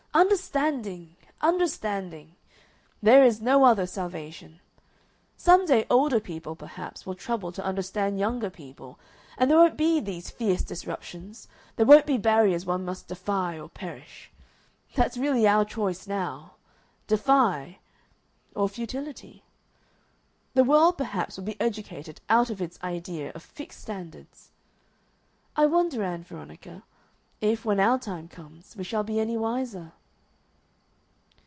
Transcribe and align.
Understanding! 0.13 1.15
Understanding! 1.39 2.35
There 3.01 3.23
is 3.23 3.39
no 3.39 3.63
other 3.63 3.85
salvation. 3.87 4.59
Some 5.37 5.65
day 5.65 5.85
older 5.89 6.19
people, 6.19 6.53
perhaps, 6.53 7.05
will 7.05 7.15
trouble 7.15 7.53
to 7.53 7.63
understand 7.63 8.19
younger 8.19 8.49
people, 8.49 8.99
and 9.37 9.49
there 9.49 9.57
won't 9.57 9.77
be 9.77 10.01
these 10.01 10.29
fierce 10.29 10.63
disruptions; 10.63 11.47
there 11.77 11.85
won't 11.85 12.05
be 12.05 12.17
barriers 12.17 12.65
one 12.65 12.83
must 12.83 13.07
defy 13.07 13.57
or 13.57 13.69
perish.... 13.69 14.29
That's 14.95 15.15
really 15.17 15.47
our 15.47 15.63
choice 15.63 16.05
now, 16.05 16.55
defy 17.07 17.79
or 18.53 18.67
futility.... 18.67 19.45
The 20.55 20.65
world, 20.65 20.97
perhaps, 20.97 21.37
will 21.37 21.45
be 21.45 21.59
educated 21.61 22.19
out 22.27 22.49
of 22.49 22.61
its 22.61 22.77
idea 22.83 23.31
of 23.31 23.43
fixed 23.43 23.79
standards.... 23.79 24.49
I 25.55 25.67
wonder, 25.67 26.03
Ann 26.03 26.23
Veronica, 26.25 26.83
if, 27.39 27.63
when 27.63 27.79
our 27.79 27.97
time 27.97 28.27
comes, 28.27 28.75
we 28.75 28.83
shall 28.83 29.05
be 29.05 29.17
any 29.21 29.37
wiser?" 29.37 29.93